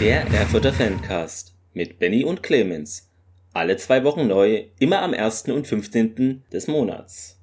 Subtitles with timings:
[0.00, 3.10] Der Erfurter Fancast mit Benny und Clemens.
[3.52, 5.48] Alle zwei Wochen neu, immer am 1.
[5.48, 6.44] und 15.
[6.52, 7.40] des Monats.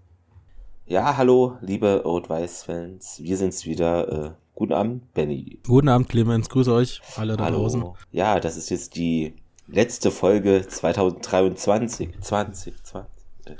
[0.85, 3.19] Ja, hallo, liebe Rot-Weiß-Fans.
[3.21, 4.07] Wir sind's wieder.
[4.07, 5.59] Äh, guten Abend, Benny.
[5.67, 6.47] Guten Abend, Clemens.
[6.47, 7.57] Grüße euch alle da hallo.
[7.57, 7.83] draußen.
[8.13, 9.33] Ja, das ist jetzt die
[9.67, 12.21] letzte Folge 2023.
[12.21, 13.57] 20, 20.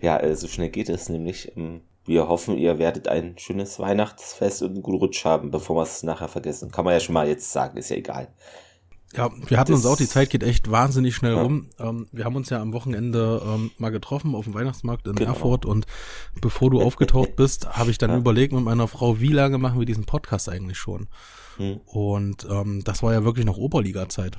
[0.00, 1.52] ja, äh, so schnell geht es nämlich.
[2.06, 6.02] Wir hoffen, ihr werdet ein schönes Weihnachtsfest und einen guten Rutsch haben, bevor wir es
[6.02, 6.70] nachher vergessen.
[6.70, 8.28] Kann man ja schon mal jetzt sagen, ist ja egal.
[9.14, 11.42] Ja, wir hatten das, uns auch, die Zeit geht echt wahnsinnig schnell ja.
[11.42, 11.70] rum.
[11.78, 15.30] Ähm, wir haben uns ja am Wochenende ähm, mal getroffen auf dem Weihnachtsmarkt in genau.
[15.30, 15.86] Erfurt und
[16.40, 18.16] bevor du aufgetaucht bist, habe ich dann ja.
[18.18, 21.08] überlegt mit meiner Frau, wie lange machen wir diesen Podcast eigentlich schon?
[21.56, 21.80] Hm.
[21.86, 24.38] Und ähm, das war ja wirklich noch Oberliga-Zeit.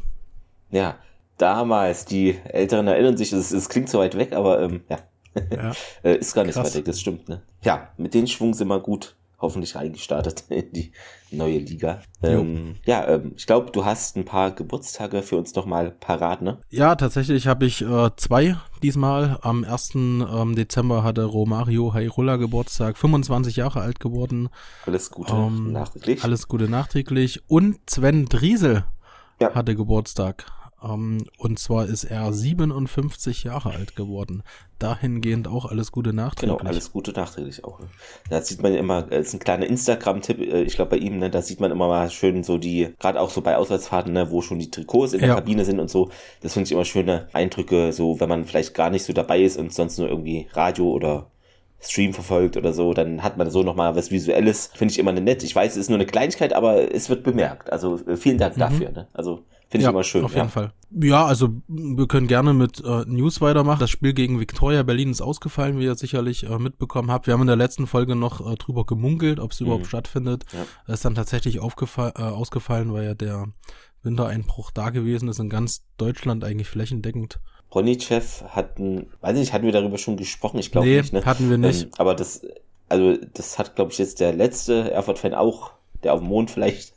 [0.70, 0.98] Ja,
[1.38, 4.99] damals, die Älteren erinnern sich, es, es klingt so weit weg, aber ähm, ja.
[5.52, 5.71] Ja.
[6.04, 6.68] Äh, ist gar nicht Krass.
[6.68, 7.41] weit weg, das stimmt, ne?
[7.63, 10.91] Ja, mit den Schwung sind wir gut hoffentlich reingestartet in die
[11.32, 12.02] neue Liga.
[12.24, 16.60] Ähm, ja, ähm, ich glaube, du hast ein paar Geburtstage für uns nochmal parat, ne?
[16.70, 19.38] Ja, tatsächlich habe ich äh, zwei diesmal.
[19.41, 19.96] Am 1.
[19.96, 24.49] Ähm, Dezember hatte Romario Hairola Geburtstag, 25 Jahre alt geworden.
[24.85, 26.24] Alles Gute ähm, nachträglich.
[26.24, 27.43] Alles Gute nachträglich.
[27.48, 28.85] Und Sven Driesel
[29.40, 29.54] ja.
[29.54, 30.46] hatte Geburtstag.
[30.80, 34.44] Um, ähm, und zwar ist er 57 Jahre alt geworden.
[34.78, 36.60] Dahingehend auch alles Gute nachträglich.
[36.60, 37.80] Genau, alles Gute nachträglich auch.
[37.80, 37.88] Ne?
[38.30, 41.18] Da sieht man ja immer, das ist ein kleiner Instagram-Tipp, äh, ich glaube bei ihm,
[41.18, 44.30] ne, da sieht man immer mal schön so die, gerade auch so bei Auswärtsfahrten, ne,
[44.30, 45.36] wo schon die Trikots in der ja.
[45.36, 46.12] Kabine sind und so.
[46.42, 49.58] Das finde ich immer schöne Eindrücke, so wenn man vielleicht gar nicht so dabei ist
[49.58, 51.32] und sonst nur irgendwie Radio oder
[51.80, 54.72] Stream verfolgt oder so, dann hat man so nochmal was Visuelles.
[54.74, 55.44] Finde ich immer nett.
[55.44, 57.72] Ich weiß, es ist nur eine Kleinigkeit, aber es wird bemerkt.
[57.72, 58.62] Also äh, vielen Dank mhm.
[58.62, 58.92] dafür.
[58.92, 59.08] Ne?
[59.14, 60.24] Also Finde ich ja, immer schön.
[60.24, 60.72] Auf jeden Fall.
[60.92, 63.82] Ja, also wir können gerne mit äh, News weitermachen.
[63.82, 67.28] Das Spiel gegen Victoria Berlin ist ausgefallen, wie ihr sicherlich äh, mitbekommen habt.
[67.28, 69.68] Wir haben in der letzten Folge noch äh, drüber gemunkelt, ob es mhm.
[69.68, 70.46] überhaupt stattfindet.
[70.54, 70.94] Ja.
[70.94, 73.48] ist dann tatsächlich aufgefallen, äh, ausgefallen, weil ja der
[74.04, 77.42] Wintereinbruch da gewesen ist, in ganz Deutschland eigentlich flächendeckend.
[77.70, 80.60] Bronichev hatten, weiß ich nicht, hatten wir darüber schon gesprochen?
[80.60, 81.14] Ich glaube nee, nicht.
[81.14, 81.26] Ne?
[81.26, 81.84] hatten wir nicht.
[81.84, 82.42] Ähm, aber das,
[82.90, 85.72] also das hat, glaube ich, jetzt der letzte Erfurt-Fan auch,
[86.04, 86.94] der auf dem Mond vielleicht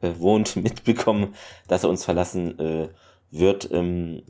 [0.00, 1.34] äh, wohnt, mitbekommen,
[1.68, 2.88] dass er uns verlassen äh,
[3.30, 3.70] wird.
[3.70, 4.22] Ähm,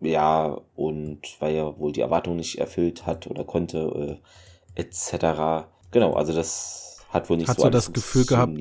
[0.00, 4.20] ja, und weil er wohl die Erwartung nicht erfüllt hat oder konnte,
[4.76, 5.66] äh, etc.
[5.90, 8.52] Genau, also das hat wohl nicht hat so so das Gefühl gehabt,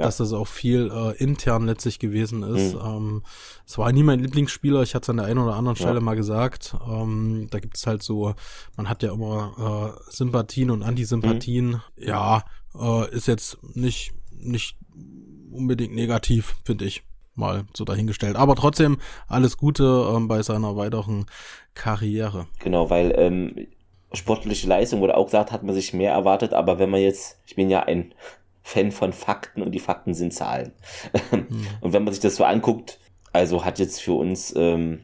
[0.00, 0.06] ja.
[0.06, 2.74] dass das auch viel äh, intern letztlich gewesen ist.
[2.74, 2.80] Mhm.
[2.84, 3.22] Ähm,
[3.66, 6.00] es war nie mein Lieblingsspieler, ich hatte es an der einen oder anderen Stelle ja.
[6.00, 6.74] mal gesagt.
[6.88, 8.34] Ähm, da gibt es halt so,
[8.76, 11.68] man hat ja immer äh, Sympathien und Antisympathien.
[11.68, 11.80] Mhm.
[11.96, 12.44] Ja,
[12.78, 14.76] äh, ist jetzt nicht, nicht
[15.52, 17.02] unbedingt negativ, finde ich.
[17.36, 18.36] Mal so dahingestellt.
[18.36, 21.26] Aber trotzdem alles Gute ähm, bei seiner weiteren
[21.74, 22.48] Karriere.
[22.58, 23.68] Genau, weil ähm,
[24.12, 27.54] sportliche Leistung wurde auch gesagt, hat man sich mehr erwartet, aber wenn man jetzt, ich
[27.54, 28.14] bin ja ein
[28.62, 30.72] Fan von Fakten und die Fakten sind Zahlen.
[31.30, 31.46] Hm.
[31.80, 33.00] Und wenn man sich das so anguckt,
[33.32, 35.02] also hat jetzt für uns ähm,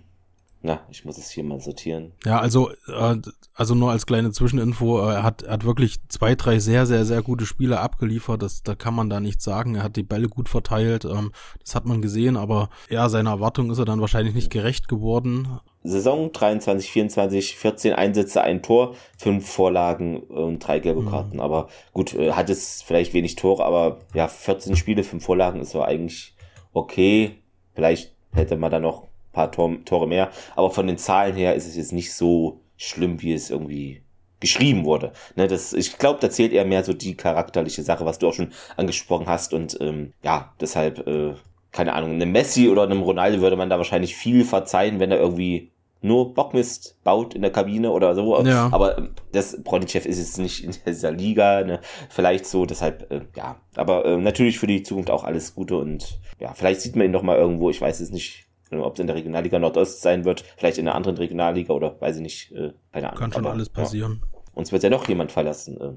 [0.62, 2.12] na, ich muss es hier mal sortieren.
[2.24, 3.16] Ja, also, äh,
[3.54, 7.04] also nur als kleine Zwischeninfo, äh, er hat, er hat wirklich zwei, drei sehr, sehr,
[7.04, 8.42] sehr gute Spiele abgeliefert.
[8.42, 9.76] Das, da kann man da nichts sagen.
[9.76, 11.04] Er hat die Bälle gut verteilt.
[11.04, 14.88] Ähm, das hat man gesehen, aber ja, seiner Erwartung ist er dann wahrscheinlich nicht gerecht
[14.88, 15.60] geworden.
[15.84, 21.10] Saison 23, 24, 14 Einsätze, ein Tor, fünf Vorlagen und drei gelbe mhm.
[21.10, 21.36] Karten.
[21.36, 21.42] Mhm.
[21.42, 25.70] Aber gut, äh, hat es vielleicht wenig Tore, aber ja, 14 Spiele, fünf Vorlagen ist
[25.70, 26.34] so eigentlich
[26.72, 27.36] okay.
[27.74, 29.06] Vielleicht hätte man da noch
[29.36, 30.30] paar Tor, Tore mehr.
[30.56, 34.02] Aber von den Zahlen her ist es jetzt nicht so schlimm, wie es irgendwie
[34.40, 35.12] geschrieben wurde.
[35.36, 38.34] Ne, das, ich glaube, da zählt eher mehr so die charakterliche Sache, was du auch
[38.34, 39.54] schon angesprochen hast.
[39.54, 41.34] Und ähm, ja, deshalb, äh,
[41.70, 45.20] keine Ahnung, einem Messi oder einem Ronaldo würde man da wahrscheinlich viel verzeihen, wenn er
[45.20, 45.72] irgendwie
[46.02, 48.42] nur Bockmist baut in der Kabine oder so.
[48.44, 48.68] Ja.
[48.72, 51.80] Aber ähm, das Bronichev ist jetzt nicht in dieser Liga, ne?
[52.10, 53.56] Vielleicht so, deshalb, äh, ja.
[53.74, 57.12] Aber äh, natürlich für die Zukunft auch alles Gute und ja, vielleicht sieht man ihn
[57.12, 60.44] noch mal irgendwo, ich weiß es nicht, ob es in der Regionalliga Nordost sein wird,
[60.56, 63.20] vielleicht in einer anderen Regionalliga oder weiß ich nicht, äh, keine Ahnung.
[63.20, 64.22] Kann schon Aber, alles passieren.
[64.22, 64.38] Ja.
[64.54, 65.80] Uns wird ja noch jemand verlassen.
[65.80, 65.92] Äh,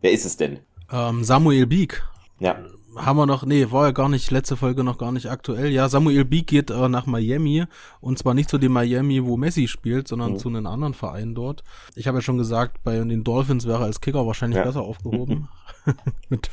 [0.00, 0.60] wer ist es denn?
[0.90, 2.02] Ähm, Samuel Bieg.
[2.38, 2.56] Ja.
[2.94, 5.70] Haben wir noch, nee, war ja gar nicht, letzte Folge noch gar nicht aktuell.
[5.70, 7.64] Ja, Samuel Bieg geht äh, nach Miami
[8.02, 10.36] und zwar nicht zu dem Miami, wo Messi spielt, sondern mhm.
[10.36, 11.64] zu einem anderen Verein dort.
[11.94, 14.64] Ich habe ja schon gesagt, bei den Dolphins wäre er als Kicker wahrscheinlich ja.
[14.64, 15.48] besser aufgehoben.
[16.28, 16.50] Mit,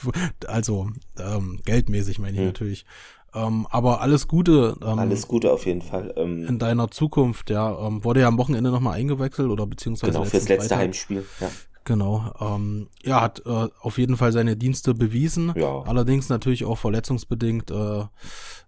[0.48, 0.90] also
[1.20, 2.48] ähm, geldmäßig meine ich mhm.
[2.48, 2.86] natürlich.
[3.34, 4.76] Ähm, aber alles Gute.
[4.81, 6.14] Ähm, alles Gute auf jeden Fall.
[6.18, 7.88] Ähm, in deiner Zukunft, ja.
[7.88, 10.14] Ähm, wurde ja am Wochenende nochmal eingewechselt oder beziehungsweise.
[10.14, 10.80] Genau, fürs letzte Freitag.
[10.80, 11.50] Heimspiel, ja.
[11.86, 12.31] Genau.
[12.40, 15.54] Ähm, ja, hat äh, auf jeden Fall seine Dienste bewiesen.
[15.56, 15.81] Ja.
[15.88, 18.04] Allerdings natürlich auch verletzungsbedingt äh,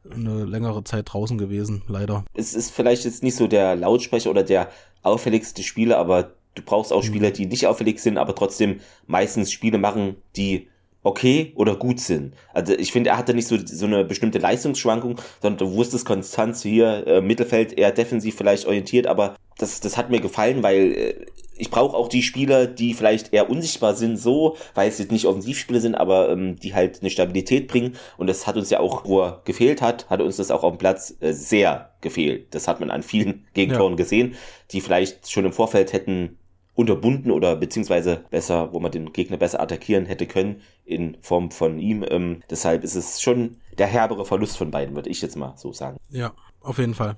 [0.09, 2.25] eine längere Zeit draußen gewesen, leider.
[2.33, 4.69] Es ist vielleicht jetzt nicht so der Lautsprecher oder der
[5.03, 7.07] auffälligste Spieler, aber du brauchst auch mhm.
[7.07, 10.70] Spieler, die nicht auffällig sind, aber trotzdem meistens Spiele machen, die
[11.03, 12.33] okay oder gut sind.
[12.53, 16.57] Also ich finde, er hatte nicht so, so eine bestimmte Leistungsschwankung, sondern du wusstest konstant
[16.57, 21.25] hier äh, Mittelfeld eher defensiv vielleicht orientiert, aber das, das hat mir gefallen, weil äh,
[21.61, 25.27] ich brauche auch die Spieler, die vielleicht eher unsichtbar sind, so, weil es jetzt nicht
[25.27, 27.95] Offensivspieler sind, aber ähm, die halt eine Stabilität bringen.
[28.17, 30.73] Und das hat uns ja auch, wo er gefehlt hat, hat uns das auch auf
[30.73, 32.55] dem Platz äh, sehr gefehlt.
[32.55, 33.97] Das hat man an vielen Gegentoren ja.
[33.97, 34.35] gesehen,
[34.71, 36.39] die vielleicht schon im Vorfeld hätten
[36.81, 41.79] unterbunden oder beziehungsweise besser, wo man den Gegner besser attackieren hätte können in Form von
[41.79, 42.05] ihm.
[42.07, 45.71] Ähm, deshalb ist es schon der herbere Verlust von beiden, würde ich jetzt mal so
[45.71, 45.97] sagen.
[46.09, 47.17] Ja, auf jeden Fall.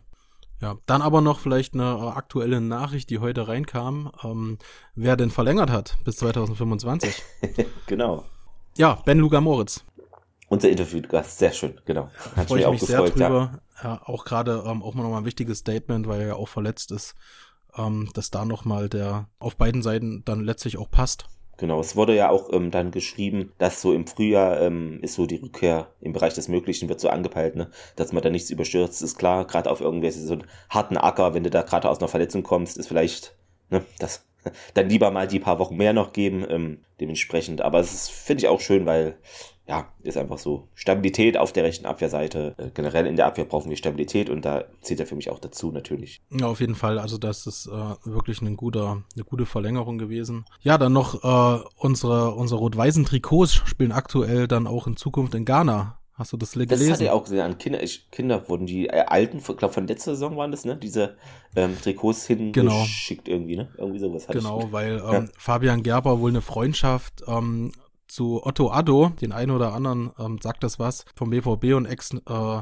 [0.62, 4.60] Ja, dann aber noch vielleicht eine aktuelle Nachricht, die heute reinkam, ähm,
[4.96, 7.22] wer denn verlängert hat bis 2025.
[7.88, 8.24] genau.
[8.78, 9.84] Ja, Ben Luga Moritz.
[10.48, 12.10] Unser Interviewgast, sehr schön, genau.
[12.36, 13.60] Hat Freue ich mich sehr drüber.
[13.84, 13.90] Ja.
[13.90, 16.92] ja auch gerade ähm, auch mal nochmal ein wichtiges Statement, weil er ja auch verletzt
[16.92, 17.16] ist,
[17.78, 21.26] ähm, dass da nochmal der auf beiden Seiten dann letztlich auch passt.
[21.58, 25.28] Genau, es wurde ja auch ähm, dann geschrieben, dass so im Frühjahr ähm, ist so
[25.28, 27.70] die Rückkehr im Bereich des Möglichen wird so angepeilt, ne?
[27.96, 31.44] dass man da nichts überstürzt, ist klar, gerade auf irgendwelche so einen harten Acker, wenn
[31.44, 33.36] du da gerade aus einer Verletzung kommst, ist vielleicht,
[33.70, 34.26] ne, das
[34.74, 37.62] dann lieber mal die paar Wochen mehr noch geben, ähm, dementsprechend.
[37.62, 39.18] Aber es finde ich auch schön, weil
[39.66, 40.68] ja, ist einfach so.
[40.76, 42.56] Stabilität auf der rechten Abwehrseite.
[42.58, 45.40] Äh, generell in der Abwehr brauchen wir Stabilität und da zählt er für mich auch
[45.40, 46.22] dazu natürlich.
[46.32, 47.00] Ja, auf jeden Fall.
[47.00, 47.72] Also das ist äh,
[48.04, 50.46] wirklich ein guter, eine gute Verlängerung gewesen.
[50.62, 55.46] Ja, dann noch äh, unsere, unsere rot-weißen Trikots spielen aktuell dann auch in Zukunft in
[55.46, 55.98] Ghana.
[56.16, 56.70] Hast du das gelesen?
[56.70, 57.40] Das hatte ich auch gesehen.
[57.40, 60.64] An Kinder, ich, Kinder wurden die äh, alten, ich glaube von letzter Saison waren das,
[60.64, 60.78] ne?
[60.78, 61.16] Diese
[61.56, 63.38] ähm, Trikots hingeschickt genau.
[63.38, 63.70] irgendwie, ne?
[63.78, 64.72] Irgendwie sowas Genau, ich.
[64.72, 65.26] weil ähm, ja.
[65.38, 67.72] Fabian Gerber wohl eine Freundschaft ähm,
[68.14, 72.14] zu Otto Addo, den einen oder anderen ähm, sagt das was, vom BVB und Ex,
[72.14, 72.62] äh,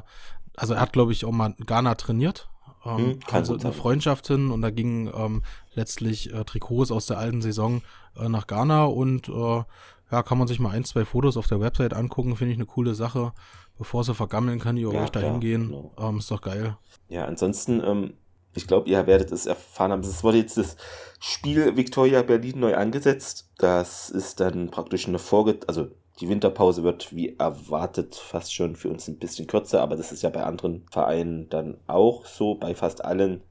[0.56, 2.50] also er hat, glaube ich, auch mal Ghana trainiert.
[2.86, 5.44] Ähm, hm, also eine Freundschaft hin und da gingen ähm,
[5.74, 7.81] letztlich äh, Trikots aus der alten Saison
[8.18, 9.63] äh, nach Ghana und äh,
[10.12, 12.65] ja, kann man sich mal ein, zwei Fotos auf der Website angucken, finde ich eine
[12.65, 13.33] coole Sache.
[13.77, 15.69] Bevor sie vergammeln, kann die ja, euch da hingehen.
[15.69, 15.92] Genau.
[15.97, 16.77] Ähm, ist doch geil.
[17.09, 18.13] Ja, ansonsten ähm,
[18.53, 20.01] ich glaube, ihr werdet es erfahren haben.
[20.01, 20.75] Es wurde jetzt das
[21.19, 23.50] Spiel Victoria Berlin neu angesetzt.
[23.57, 25.59] Das ist dann praktisch eine Vorge...
[25.68, 25.89] Also
[26.19, 30.21] die Winterpause wird wie erwartet fast schon für uns ein bisschen kürzer, aber das ist
[30.21, 33.42] ja bei anderen Vereinen dann auch so, bei fast allen.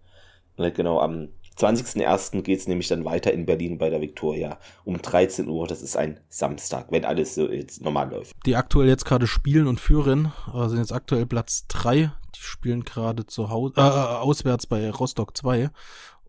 [0.57, 2.43] Genau, am 20.01.
[2.43, 5.67] geht es nämlich dann weiter in Berlin bei der Victoria um 13 Uhr.
[5.67, 8.37] Das ist ein Samstag, wenn alles so jetzt normal läuft.
[8.47, 12.85] Die aktuell jetzt gerade spielen und führen, äh, sind jetzt aktuell Platz 3 die spielen
[12.85, 15.71] gerade zu Hause, äh, äh auswärts bei Rostock 2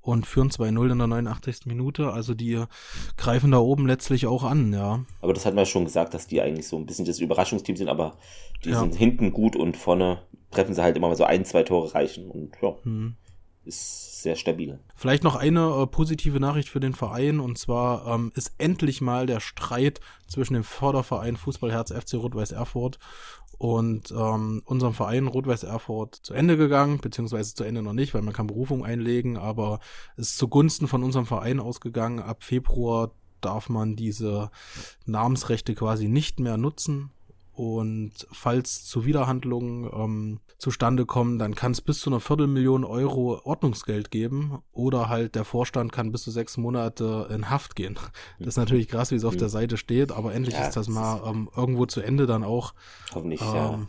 [0.01, 1.65] und führen 2-0 in der 89.
[1.65, 2.11] Minute.
[2.11, 2.63] Also die
[3.17, 5.05] greifen da oben letztlich auch an, ja.
[5.21, 7.87] Aber das hatten wir schon gesagt, dass die eigentlich so ein bisschen das Überraschungsteam sind,
[7.87, 8.17] aber
[8.65, 8.79] die ja.
[8.79, 12.29] sind hinten gut und vorne treffen sie halt immer mal so ein, zwei Tore reichen
[12.29, 13.15] und ja, hm.
[13.63, 14.79] Ist sehr stabil.
[14.95, 19.25] Vielleicht noch eine äh, positive Nachricht für den Verein und zwar ähm, ist endlich mal
[19.25, 22.99] der Streit zwischen dem Förderverein Fußballherz FC Rot-Weiß Erfurt
[23.57, 28.23] und ähm, unserem Verein Rot-Weiß Erfurt zu Ende gegangen, beziehungsweise zu Ende noch nicht, weil
[28.23, 29.79] man kann Berufung einlegen, aber
[30.15, 32.19] es ist zugunsten von unserem Verein ausgegangen.
[32.19, 33.11] Ab Februar
[33.41, 34.49] darf man diese
[35.05, 37.11] Namensrechte quasi nicht mehr nutzen
[37.61, 44.09] und falls Zuwiderhandlungen ähm, zustande kommen, dann kann es bis zu einer Viertelmillion Euro Ordnungsgeld
[44.09, 47.99] geben oder halt der Vorstand kann bis zu sechs Monate in Haft gehen.
[48.39, 50.87] Das ist natürlich krass, wie es auf der Seite steht, aber endlich ja, ist das
[50.87, 52.73] mal ähm, irgendwo zu Ende dann auch.
[53.13, 53.79] Hoffentlich, ähm, ja.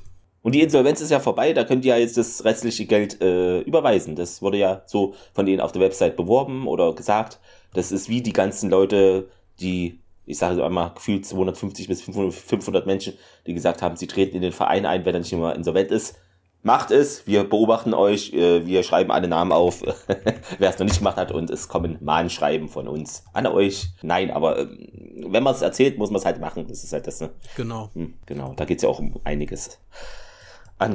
[0.43, 3.61] Und die Insolvenz ist ja vorbei, da könnt ihr ja jetzt das restliche Geld äh,
[3.61, 4.17] überweisen.
[4.17, 7.41] Das wurde ja so von denen auf der Website beworben oder gesagt.
[7.73, 12.87] Das ist wie die ganzen Leute, die ich sage so einmal gefühlt 250 bis 500
[12.87, 13.14] Menschen,
[13.47, 16.17] die gesagt haben, sie treten in den Verein ein, wenn er nicht immer insolvent ist.
[16.64, 19.83] Macht es, wir beobachten euch, äh, wir schreiben alle Namen auf,
[20.59, 23.88] wer es noch nicht gemacht hat und es kommen Mahnschreiben von uns an euch.
[24.02, 26.67] Nein, aber ähm, wenn man es erzählt, muss man es halt machen.
[26.69, 27.31] Das ist halt das, ne?
[27.57, 27.91] Genau.
[27.95, 29.81] Hm, genau, da geht es ja auch um einiges.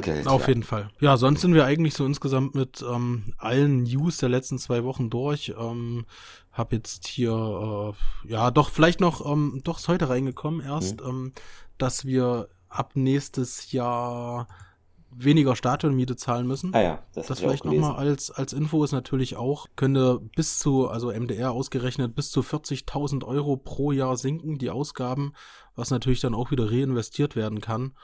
[0.02, 0.48] Geld, Auf ja.
[0.48, 0.90] jeden Fall.
[1.00, 5.08] Ja, sonst sind wir eigentlich so insgesamt mit ähm, allen News der letzten zwei Wochen
[5.08, 5.54] durch.
[5.58, 6.04] Ähm,
[6.58, 11.08] hab jetzt hier, äh, ja, doch vielleicht noch, ähm, doch ist heute reingekommen erst, mhm.
[11.08, 11.32] ähm,
[11.78, 14.48] dass wir ab nächstes Jahr
[15.10, 16.74] weniger Stadionmiete zahlen müssen.
[16.74, 20.88] Ah ja, das, das vielleicht nochmal als, als Info ist natürlich auch, könnte bis zu,
[20.88, 25.32] also MDR ausgerechnet, bis zu 40.000 Euro pro Jahr sinken, die Ausgaben,
[25.74, 27.94] was natürlich dann auch wieder reinvestiert werden kann.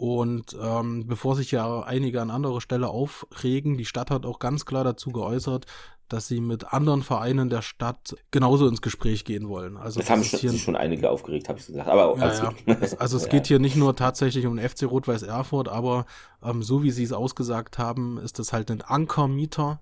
[0.00, 4.64] Und ähm, bevor sich ja einige an anderer Stelle aufregen, die Stadt hat auch ganz
[4.64, 5.66] klar dazu geäußert,
[6.08, 9.76] dass sie mit anderen Vereinen der Stadt genauso ins Gespräch gehen wollen.
[9.76, 11.86] Also das haben schon, sich schon einige aufgeregt, habe ich gesagt.
[11.86, 12.32] Aber ja,
[12.66, 12.76] ja.
[12.98, 16.06] also es geht hier nicht nur tatsächlich um den FC Rot-Weiß Erfurt, aber
[16.42, 19.80] ähm, so wie sie es ausgesagt haben, ist das halt ein Ankermieter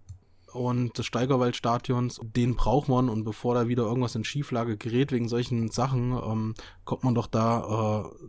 [0.52, 5.28] und des Steigerwaldstadions, den braucht man und bevor da wieder irgendwas in Schieflage gerät wegen
[5.28, 8.24] solchen Sachen, ähm, kommt man doch da äh,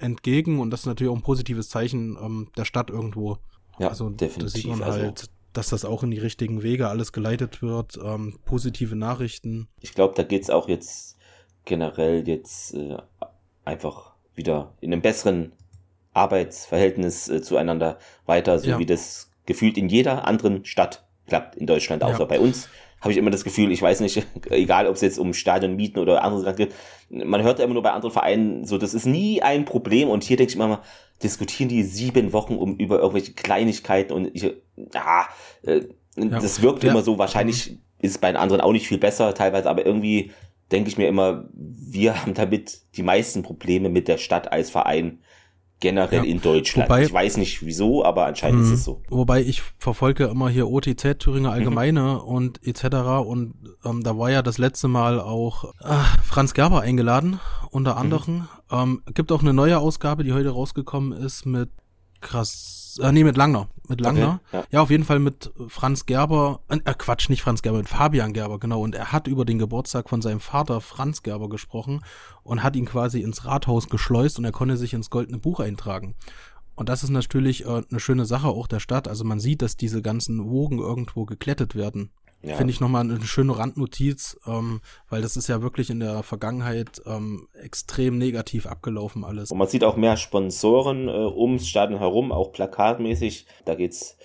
[0.00, 3.38] entgegen und das ist natürlich auch ein positives Zeichen ähm, der Stadt irgendwo.
[3.78, 4.52] Ja, also definitiv.
[4.52, 7.98] Da sieht man also halt, dass das auch in die richtigen Wege alles geleitet wird,
[8.02, 9.68] ähm, positive Nachrichten.
[9.80, 11.16] Ich glaube, da geht's auch jetzt
[11.64, 12.96] generell jetzt äh,
[13.64, 15.52] einfach wieder in einem besseren
[16.12, 18.78] Arbeitsverhältnis äh, zueinander weiter, so ja.
[18.78, 22.24] wie das gefühlt in jeder anderen Stadt klappt in Deutschland, außer ja.
[22.24, 22.68] bei uns.
[23.00, 26.22] Habe ich immer das Gefühl, ich weiß nicht, egal ob es jetzt um Stadionmieten oder
[26.22, 26.74] andere Sachen geht,
[27.08, 30.22] man hört ja immer nur bei anderen Vereinen so, das ist nie ein Problem und
[30.22, 30.82] hier denke ich immer mal,
[31.22, 35.28] diskutieren die sieben Wochen um über irgendwelche Kleinigkeiten und ich, ja,
[35.62, 35.82] äh,
[36.16, 36.40] ja.
[36.40, 36.90] das wirkt ja.
[36.90, 40.32] immer so, wahrscheinlich ist es bei den anderen auch nicht viel besser, teilweise, aber irgendwie
[40.72, 45.18] denke ich mir immer, wir haben damit die meisten Probleme mit der Stadt als Verein
[45.80, 46.30] generell ja.
[46.30, 46.88] in Deutschland.
[46.88, 49.02] Wobei, ich weiß nicht wieso, aber anscheinend mh, ist es so.
[49.08, 52.20] Wobei ich verfolge immer hier OTZ, Thüringer Allgemeine mhm.
[52.20, 52.84] und etc.
[53.26, 57.98] Und ähm, da war ja das letzte Mal auch äh, Franz Gerber eingeladen, unter mhm.
[57.98, 58.34] anderem.
[58.34, 58.48] Mhm.
[58.70, 61.70] Ähm, gibt auch eine neue Ausgabe, die heute rausgekommen ist mit
[62.20, 63.68] krass äh, nee, mit Langner.
[63.88, 64.40] Mit Langner.
[64.48, 64.64] Okay, ja.
[64.70, 64.80] ja.
[64.82, 68.58] auf jeden Fall mit Franz Gerber, äh, äh, Quatsch, nicht Franz Gerber, mit Fabian Gerber,
[68.58, 68.82] genau.
[68.82, 72.02] Und er hat über den Geburtstag von seinem Vater Franz Gerber gesprochen
[72.42, 76.14] und hat ihn quasi ins Rathaus geschleust und er konnte sich ins Goldene Buch eintragen.
[76.76, 79.06] Und das ist natürlich äh, eine schöne Sache auch der Stadt.
[79.06, 82.10] Also man sieht, dass diese ganzen Wogen irgendwo geklettet werden.
[82.42, 82.56] Ja.
[82.56, 84.80] Finde ich nochmal eine schöne Randnotiz, ähm,
[85.10, 89.50] weil das ist ja wirklich in der Vergangenheit ähm, extrem negativ abgelaufen alles.
[89.50, 93.46] Und man sieht auch mehr Sponsoren äh, ums Stadion herum, auch plakatmäßig.
[93.66, 94.16] Da geht's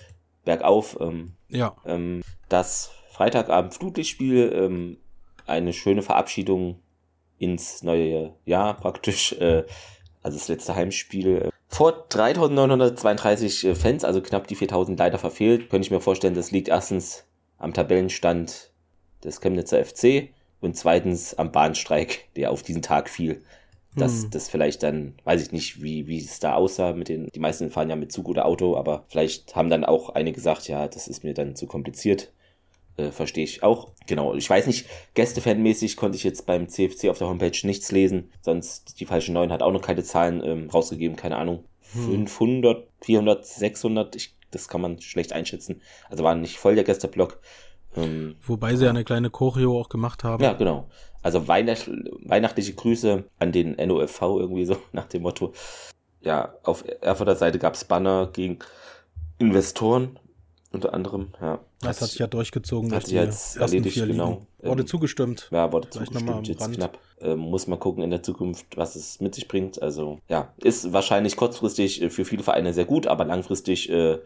[0.44, 0.96] bergauf.
[0.98, 1.76] Ähm, ja.
[1.84, 4.96] Ähm, das Freitagabend Flutlichtspiel, ähm,
[5.46, 6.80] eine schöne Verabschiedung
[7.38, 9.32] ins neue Jahr praktisch.
[9.34, 9.64] Äh,
[10.22, 11.50] also das letzte Heimspiel.
[11.68, 15.68] Vor 3932 äh, Fans, also knapp die 4000 leider verfehlt.
[15.68, 17.26] Könnte ich mir vorstellen, das liegt erstens
[17.58, 18.70] am Tabellenstand
[19.24, 23.42] des Chemnitzer FC und zweitens am Bahnstreik, der auf diesen Tag fiel.
[23.94, 24.30] Dass hm.
[24.30, 27.70] das vielleicht dann, weiß ich nicht, wie, wie es da aussah mit den, die meisten
[27.70, 31.08] fahren ja mit Zug oder Auto, aber vielleicht haben dann auch einige gesagt, ja, das
[31.08, 32.30] ist mir dann zu kompliziert.
[32.98, 33.92] Äh, Verstehe ich auch.
[34.06, 38.30] Genau, ich weiß nicht, Gästefanmäßig konnte ich jetzt beim CFC auf der Homepage nichts lesen,
[38.42, 41.64] sonst die falsche 9 hat auch noch keine Zahlen ähm, rausgegeben, keine Ahnung.
[41.92, 42.26] Hm.
[42.26, 45.82] 500, 400, 600, ich das kann man schlecht einschätzen.
[46.08, 47.40] Also war nicht voll der Gästeblock.
[47.96, 50.42] Ähm, Wobei sie ja eine kleine Choreo auch gemacht haben.
[50.42, 50.88] Ja, genau.
[51.22, 51.90] Also Weihnacht,
[52.24, 55.52] weihnachtliche Grüße an den NOFV irgendwie so nach dem Motto.
[56.20, 58.58] Ja, auf Erfurter Seite gab es Banner gegen
[59.38, 60.18] Investoren
[60.76, 61.58] unter anderem, ja.
[61.80, 62.92] Das hat sich ja durchgezogen.
[62.92, 64.46] Hat sich jetzt erledigt, genau.
[64.58, 65.48] Wurde ähm, zugestimmt.
[65.50, 66.76] Ja, wurde Vielleicht zugestimmt, jetzt Rand.
[66.76, 66.98] knapp.
[67.20, 69.80] Ähm, muss man gucken in der Zukunft, was es mit sich bringt.
[69.80, 74.18] Also, ja, ist wahrscheinlich kurzfristig äh, für viele Vereine sehr gut, aber langfristig äh,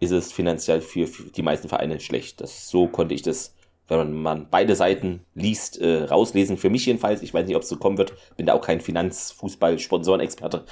[0.00, 2.40] ist es finanziell für, für, die meisten Vereine schlecht.
[2.40, 3.54] Das, so konnte ich das,
[3.88, 6.56] wenn man beide Seiten liest, äh, rauslesen.
[6.56, 7.22] Für mich jedenfalls.
[7.22, 8.14] Ich weiß nicht, ob es so kommen wird.
[8.36, 10.64] Bin da auch kein Finanzfußball-Sponsorenexperte.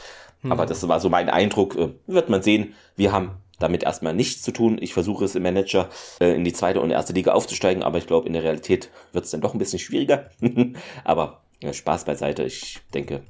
[0.42, 0.52] Hm.
[0.52, 1.76] Aber das war so mein Eindruck.
[1.76, 2.74] Äh, wird man sehen.
[2.96, 4.78] Wir haben damit erstmal nichts zu tun.
[4.80, 5.88] Ich versuche es im Manager
[6.20, 9.24] äh, in die zweite und erste Liga aufzusteigen, aber ich glaube, in der Realität wird
[9.24, 10.30] es dann doch ein bisschen schwieriger.
[11.04, 12.42] aber ja, Spaß beiseite.
[12.42, 13.22] Ich denke,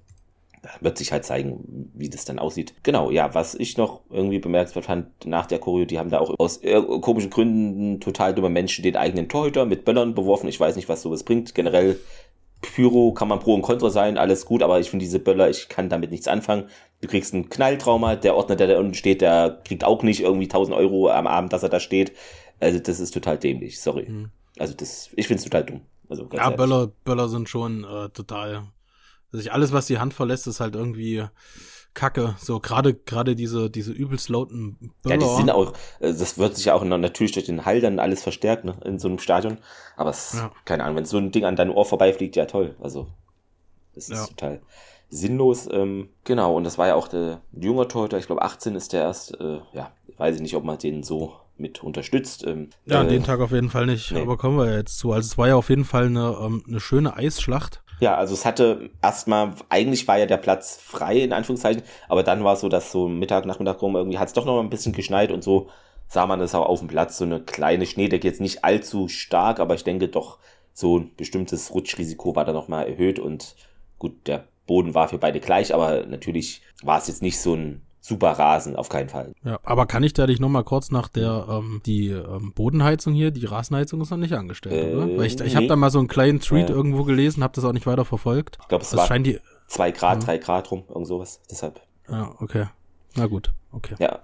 [0.81, 2.75] wird sich halt zeigen, wie das dann aussieht.
[2.83, 6.39] Genau, ja, was ich noch irgendwie bemerkenswert fand nach der Choreo, die haben da auch
[6.39, 6.61] aus
[7.01, 10.49] komischen Gründen total dumme Menschen den eigenen Torhüter mit Böllern beworfen.
[10.49, 11.55] Ich weiß nicht, was sowas bringt.
[11.55, 11.99] Generell
[12.63, 15.69] Pyro kann man pro und contra sein, alles gut, aber ich finde diese Böller, ich
[15.69, 16.69] kann damit nichts anfangen.
[17.01, 20.45] Du kriegst einen Knalltrauma, der Ordner, der da unten steht, der kriegt auch nicht irgendwie
[20.45, 22.13] 1000 Euro am Abend, dass er da steht.
[22.61, 24.09] Also das ist total dämlich, sorry.
[24.09, 24.31] Mhm.
[24.59, 25.81] Also das, ich finde es total dumm.
[26.09, 28.69] Also ja, Böller, Böller sind schon äh, total
[29.33, 31.25] also alles, was die Hand verlässt, ist halt irgendwie
[31.95, 32.35] Kacke.
[32.39, 35.15] So gerade gerade diese diese übelst lauten Böller.
[35.15, 35.73] Ja, die sind auch.
[36.01, 38.99] Äh, das wird sich ja auch natürlich durch den Hall dann alles verstärkt ne, in
[38.99, 39.59] so einem Stadion.
[39.97, 40.51] Aber es, ja.
[40.65, 42.77] keine Ahnung, wenn so ein Ding an deinem Ohr vorbeifliegt, ja toll.
[42.81, 43.09] Also
[43.95, 44.27] das ist ja.
[44.27, 44.63] total
[45.11, 45.69] sinnlos.
[45.71, 46.57] Ähm, genau.
[46.57, 48.19] Und das war ja auch der junge Torhüter.
[48.19, 49.39] Ich glaube 18 ist der erst.
[49.39, 52.47] Äh, ja, weiß ich nicht, ob man den so mit unterstützt.
[52.47, 54.13] Ähm, ja, äh, den Tag auf jeden Fall nicht.
[54.13, 54.23] Nee.
[54.23, 55.13] Aber kommen wir jetzt zu.
[55.13, 57.83] Also es war ja auf jeden Fall eine, ähm, eine schöne Eisschlacht.
[58.03, 62.43] Ja, also es hatte erstmal, eigentlich war ja der Platz frei, in Anführungszeichen, aber dann
[62.43, 64.93] war es so, dass so Mittag, Nachmittag rum irgendwie hat es doch noch ein bisschen
[64.93, 65.69] geschneit und so
[66.09, 69.61] sah man das auch auf dem Platz, so eine kleine Schneedecke, jetzt nicht allzu stark,
[69.61, 70.39] aber ich denke doch,
[70.73, 73.55] so ein bestimmtes Rutschrisiko war da noch mal erhöht und
[74.01, 77.83] gut, der Boden war für beide gleich, aber natürlich war es jetzt nicht so ein
[78.03, 79.33] super Rasen, auf keinen Fall.
[79.45, 83.31] Ja, aber kann ich da dich nochmal kurz nach der, ähm, die ähm, Bodenheizung hier,
[83.31, 85.17] die Rasenheizung ist noch nicht angestellt, äh, oder?
[85.17, 85.47] Weil ich, nee.
[85.47, 86.73] ich habe da mal so einen kleinen Tweet äh.
[86.73, 88.59] irgendwo gelesen, habe das auch nicht weiter verfolgt.
[88.61, 90.27] Ich glaube, es das war scheint die, zwei Grad, ja.
[90.27, 91.81] drei Grad rum, irgend sowas, deshalb.
[92.11, 92.67] Ja, okay.
[93.15, 93.95] Na gut, okay.
[93.99, 94.19] Ja.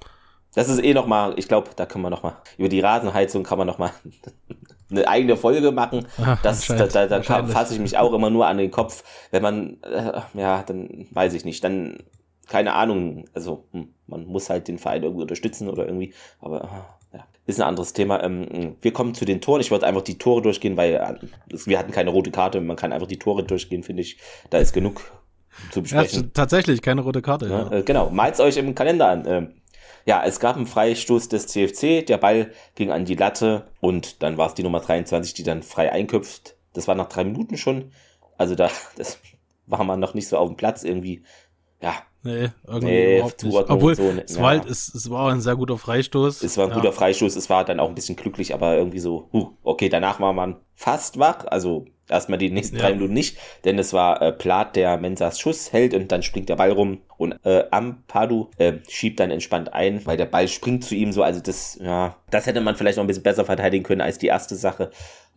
[0.54, 3.66] Das ist eh nochmal, ich glaube, da können wir nochmal, über die Rasenheizung kann man
[3.68, 3.92] nochmal
[4.90, 6.06] eine eigene Folge machen.
[6.20, 9.04] Ach, das, da da, da fasse ich mich auch immer nur an den Kopf.
[9.30, 12.02] Wenn man, äh, ja, dann weiß ich nicht, dann,
[12.48, 16.64] keine Ahnung, also hm, man muss halt den Verein irgendwie unterstützen oder irgendwie, aber
[17.12, 18.22] äh, ja, ist ein anderes Thema.
[18.22, 19.60] Ähm, wir kommen zu den Toren.
[19.60, 22.60] Ich wollte einfach die Tore durchgehen, weil äh, wir hatten keine rote Karte.
[22.60, 24.18] Man kann einfach die Tore durchgehen, finde ich.
[24.50, 25.02] Da ist genug
[25.70, 26.24] zu besprechen.
[26.24, 27.46] Ja, tatsächlich, keine rote Karte.
[27.48, 27.72] Ja, ja.
[27.78, 29.24] Äh, genau, malt euch im Kalender an.
[29.26, 29.52] Ähm,
[30.06, 34.38] ja, es gab einen Freistoß des CFC, der Ball ging an die Latte und dann
[34.38, 36.56] war es die Nummer 23, die dann frei einköpft.
[36.72, 37.92] Das war nach drei Minuten schon.
[38.38, 39.18] Also da, das
[39.66, 41.24] war man noch nicht so auf dem Platz irgendwie.
[41.82, 41.94] Ja.
[42.28, 43.56] Nee, irgendwie nee, überhaupt nicht.
[43.56, 44.42] Obwohl, so, es, ja.
[44.42, 46.42] war halt, es, es war ein sehr guter Freistoß.
[46.42, 46.76] Es war ein ja.
[46.76, 50.20] guter Freistoß, es war dann auch ein bisschen glücklich, aber irgendwie so, huh, okay, danach
[50.20, 52.82] war man fast wach, also Erstmal die nächsten ja.
[52.82, 56.48] drei Minuten nicht, denn es war äh, Plat, der Mensas Schuss hält und dann springt
[56.48, 60.84] der Ball rum und äh, Ampadu äh, schiebt dann entspannt ein, weil der Ball springt
[60.84, 61.22] zu ihm so.
[61.22, 64.28] Also das, ja, das hätte man vielleicht noch ein bisschen besser verteidigen können als die
[64.28, 64.90] erste Sache.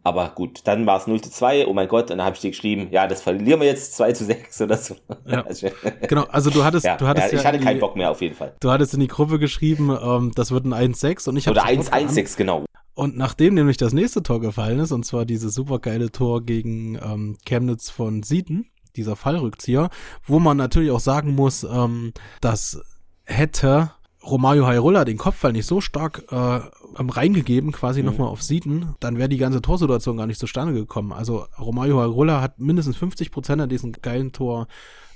[0.03, 2.41] Aber gut, dann war es 0 zu 2, oh mein Gott, und dann habe ich
[2.41, 4.95] dir geschrieben, ja, das verlieren wir jetzt 2 zu 6 oder so.
[5.27, 5.45] Ja,
[6.07, 8.35] genau, also du hattest, ja, du hattest ja, ich hatte keinen Bock mehr auf jeden
[8.35, 8.55] Fall.
[8.59, 11.69] Du hattest in die Gruppe geschrieben, ähm, das wird ein 1-6 und ich habe Oder
[11.69, 12.65] 1-1-6, genau.
[12.93, 17.37] Und nachdem nämlich das nächste Tor gefallen ist, und zwar dieses supergeile Tor gegen ähm,
[17.45, 19.89] Chemnitz von Sieten, dieser Fallrückzieher,
[20.25, 22.81] wo man natürlich auch sagen muss, ähm, dass
[23.23, 23.91] hätte
[24.23, 26.59] Romario Hairola den Kopfball nicht so stark äh,
[26.95, 28.07] reingegeben, quasi mhm.
[28.07, 31.11] nochmal auf Sieten, dann wäre die ganze Torsituation gar nicht zustande gekommen.
[31.11, 34.67] Also Romario Hairola hat mindestens 50 Prozent an diesem geilen Tor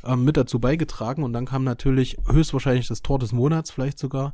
[0.05, 4.33] äh, mit dazu beigetragen und dann kam natürlich höchstwahrscheinlich das Tor des Monats vielleicht sogar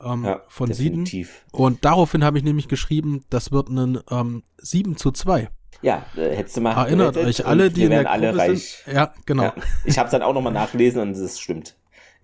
[0.00, 1.28] ähm, ja, von definitiv.
[1.28, 1.50] Sieden.
[1.50, 5.48] Und daraufhin habe ich nämlich geschrieben, das wird ein ähm, 7 zu 2.
[5.82, 8.82] Ja, äh, hättest du mal Erinnert euch alle, die in der alle Gruppe reich.
[8.84, 8.94] sind.
[8.94, 9.44] Ja, genau.
[9.44, 9.54] Ja,
[9.84, 11.76] ich habe es dann auch nochmal nachgelesen und es stimmt.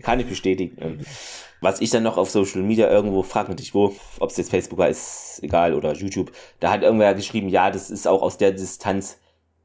[0.02, 1.04] Kann ich bestätigen.
[1.64, 4.50] Was ich dann noch auf Social Media irgendwo, frag mich nicht wo, ob es jetzt
[4.50, 6.30] Facebook war, ist egal, oder YouTube,
[6.60, 9.18] da hat irgendwer geschrieben, ja, das ist auch aus der Distanz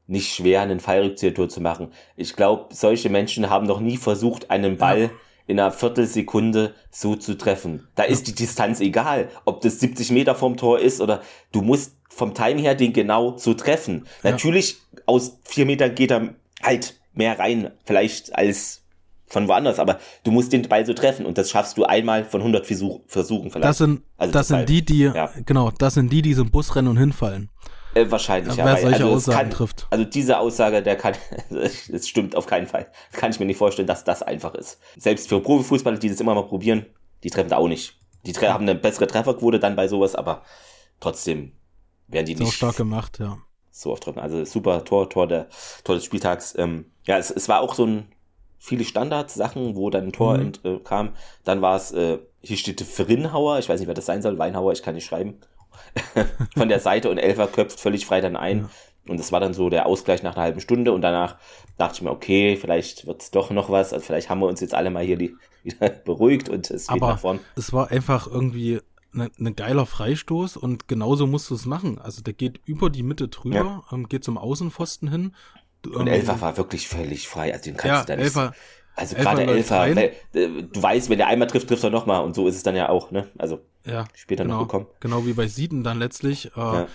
[0.06, 1.92] nicht schwer, einen Fallrückzieher zu machen.
[2.16, 5.10] Ich glaube, solche Menschen haben noch nie versucht, einen Ball ja
[5.50, 7.88] in einer Viertelsekunde so zu treffen.
[7.96, 11.96] Da ist die Distanz egal, ob das 70 Meter vom Tor ist oder du musst
[12.08, 14.06] vom Time her den genau so treffen.
[14.22, 14.30] Ja.
[14.30, 18.79] Natürlich, aus vier Metern geht er halt mehr rein, vielleicht als
[19.30, 22.40] von woanders, aber du musst den Ball so treffen und das schaffst du einmal von
[22.40, 23.64] 100 Versuch, Versuchen vielleicht.
[23.64, 25.30] Das sind, also das, sind die, die, ja.
[25.46, 27.48] genau, das sind die, die so im Bus rennen und hinfallen.
[27.94, 28.64] Äh, wahrscheinlich, ja.
[28.64, 29.86] Wer solche also Aussagen kann, trifft.
[29.90, 31.14] Also diese Aussage, der kann,
[31.50, 32.90] es stimmt auf keinen Fall.
[33.12, 34.78] Kann ich mir nicht vorstellen, dass das einfach ist.
[34.96, 36.86] Selbst für Profifußballer, die das immer mal probieren,
[37.22, 37.98] die treffen da auch nicht.
[38.26, 38.52] Die ja.
[38.52, 40.42] haben eine bessere Trefferquote dann bei sowas, aber
[41.00, 41.52] trotzdem
[42.08, 42.52] werden die so nicht.
[42.52, 43.38] So stark gemacht, ja.
[43.70, 44.18] So oft treffen.
[44.18, 45.48] Also super Tor, Tor der,
[45.84, 46.54] Tor des Spieltags.
[46.58, 48.12] Ähm, ja, es, es war auch so ein,
[48.60, 50.40] viele Standardsachen, wo dann ein Tor mhm.
[50.40, 51.14] ent, äh, kam.
[51.44, 54.72] Dann war es, äh, hier steht Frinhauer, ich weiß nicht, wer das sein soll, Weinhauer,
[54.72, 55.40] ich kann nicht schreiben.
[56.56, 58.58] von der Seite und Elfer köpft völlig frei dann ein.
[58.58, 58.70] Ja.
[59.08, 61.36] Und das war dann so der Ausgleich nach einer halben Stunde und danach
[61.78, 63.94] dachte ich mir, okay, vielleicht wird es doch noch was.
[63.94, 67.00] Also vielleicht haben wir uns jetzt alle mal hier die, wieder beruhigt und es geht
[67.00, 67.40] nach vorn.
[67.56, 68.80] Es war einfach irgendwie
[69.12, 71.98] ein ne, ne geiler Freistoß und genauso musst du es machen.
[71.98, 73.82] Also der geht über die Mitte drüber, ja.
[73.90, 75.34] ähm, geht zum Außenpfosten hin.
[75.86, 77.52] Und ähm, Elfer war wirklich völlig frei.
[77.52, 78.24] Also den kannst ja, du da nicht.
[78.24, 78.52] Elfer,
[78.96, 82.34] also gerade Elfer, weil, äh, du weißt, wenn der einmal trifft, trifft er nochmal und
[82.34, 83.28] so ist es dann ja auch, ne?
[83.38, 84.86] Also ja, später genau, noch gekommen.
[85.00, 86.46] Genau wie bei Sieden dann letztlich.
[86.56, 86.86] Äh, ja.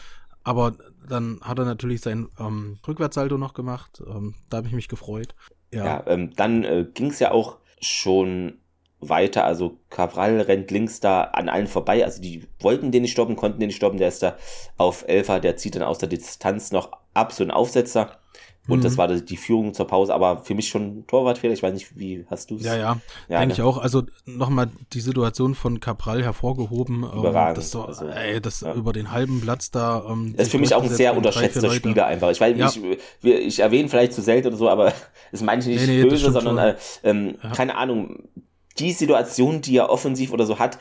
[0.44, 0.74] Aber
[1.10, 4.04] dann hat er natürlich sein ähm, Rückwärtssalto noch gemacht.
[4.08, 5.34] Ähm, da habe ich mich gefreut.
[5.74, 8.60] Ja, ja ähm, dann äh, ging es ja auch schon
[9.00, 9.46] weiter.
[9.46, 12.04] Also Cabral rennt links da an allen vorbei.
[12.06, 13.98] Also die wollten den nicht stoppen, konnten den nicht stoppen.
[13.98, 14.38] Der ist da
[14.78, 18.20] auf Elfer, der zieht dann aus der Distanz noch ab, so ein Aufsetzer.
[18.68, 18.84] Und mhm.
[18.84, 21.54] das war die Führung zur Pause, aber für mich schon Torwartfehler.
[21.54, 22.64] Ich weiß nicht, wie hast du es?
[22.64, 22.98] Ja, ja,
[23.30, 23.54] ja, denke ne?
[23.54, 23.78] ich auch.
[23.78, 27.04] Also nochmal die Situation von Capral hervorgehoben.
[27.04, 27.60] Ähm, Überragend.
[27.60, 28.74] Das, so, also, ey, das ja.
[28.74, 30.04] über den halben Platz da.
[30.10, 32.32] Ähm, das ist für mich auch ein sehr unterschätzter Spieler einfach.
[32.32, 32.72] Ich weiß, ja.
[33.22, 34.94] ich, ich erwähne vielleicht zu selten oder so, aber
[35.32, 38.24] das meine ich nicht nee, nee, böse, sondern äh, ähm, keine Ahnung.
[38.80, 40.80] Die Situation, die er offensiv oder so hat,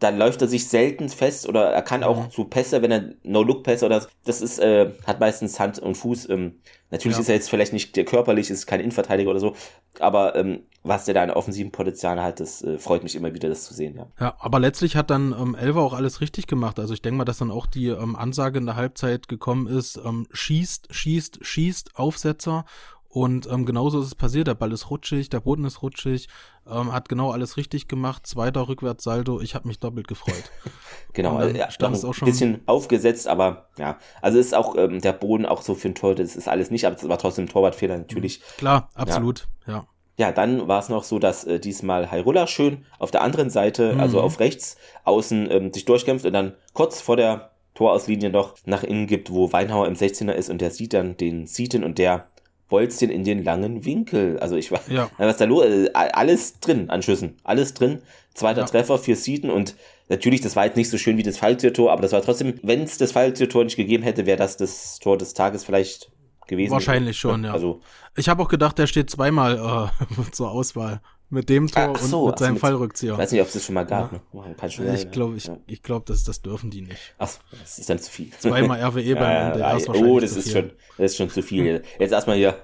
[0.00, 2.30] dann läuft er sich selten fest oder er kann auch mhm.
[2.30, 6.30] zu Pässe, wenn er No-Look-Pässe oder das ist, äh, hat meistens Hand und Fuß.
[6.30, 6.56] Ähm,
[6.90, 7.20] natürlich ja.
[7.20, 9.54] ist er jetzt vielleicht nicht der körperlich, ist kein Innenverteidiger oder so,
[9.98, 13.50] aber ähm, was der da an offensiven Potenzial hat, das äh, freut mich immer wieder,
[13.50, 14.06] das zu sehen, ja.
[14.18, 16.78] Ja, aber letztlich hat dann ähm, Elva auch alles richtig gemacht.
[16.80, 20.00] Also ich denke mal, dass dann auch die ähm, Ansage in der Halbzeit gekommen ist,
[20.02, 22.64] ähm, schießt, schießt, schießt, Aufsetzer
[23.12, 24.46] und ähm, genauso ist es passiert.
[24.46, 26.28] Der Ball ist rutschig, der Boden ist rutschig,
[26.70, 28.24] ähm, hat genau alles richtig gemacht.
[28.24, 30.44] Zweiter Rückwärtssaldo, ich habe mich doppelt gefreut.
[31.12, 32.26] genau, also, ja, stand es auch schon.
[32.26, 36.14] bisschen aufgesetzt, aber ja, also ist auch ähm, der Boden auch so für ein Tor,
[36.14, 38.42] das ist alles nicht, aber es war trotzdem ein Torwartfehler natürlich.
[38.58, 39.72] Klar, absolut, ja.
[39.72, 39.86] ja.
[40.16, 43.94] ja, dann war es noch so, dass äh, diesmal Hyrule schön auf der anderen Seite,
[43.94, 44.00] mhm.
[44.00, 48.84] also auf rechts, außen ähm, sich durchkämpft und dann kurz vor der Torauslinie noch nach
[48.84, 52.28] innen gibt, wo Weinhauer im 16er ist und der sieht dann den Seaton und der
[52.70, 54.38] bolzt den in den langen Winkel.
[54.38, 55.10] Also ich war, ja.
[55.18, 55.66] was da los?
[55.66, 58.00] Äh, alles drin an Schüssen, alles drin.
[58.32, 58.66] Zweiter ja.
[58.66, 59.74] Treffer für Seaton und
[60.08, 62.82] natürlich, das war jetzt nicht so schön wie das Falltürtor, aber das war trotzdem, wenn
[62.82, 66.10] es das Falltürtor nicht gegeben hätte, wäre das das Tor des Tages vielleicht
[66.46, 66.72] gewesen.
[66.72, 67.52] Wahrscheinlich schon, ja.
[67.52, 67.80] Also,
[68.16, 71.00] ich habe auch gedacht, der steht zweimal äh, zur Auswahl.
[71.32, 73.12] Mit dem Tor so, und mit seinem mit, Fallrückzieher.
[73.12, 74.10] Ich weiß nicht, ob es das schon mal gab.
[74.10, 74.20] Ne?
[74.32, 75.56] Oh, ich glaube, ich, ja.
[75.68, 77.14] ich glaube, das, das dürfen die nicht.
[77.18, 78.30] Ach, das ist dann zu viel.
[78.30, 79.56] Zweimal RWE beim ja.
[79.56, 81.84] Ja, ja, oh, das ist schon, das ist schon zu viel.
[82.00, 82.56] Jetzt erstmal hier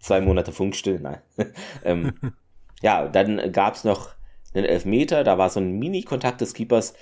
[0.00, 0.98] zwei Monate Funkstill.
[0.98, 1.20] Nein.
[1.84, 2.14] ähm,
[2.82, 4.10] ja, dann gab es noch
[4.54, 5.22] einen Elfmeter.
[5.22, 6.94] Da war so ein Mini-Kontakt des Keepers.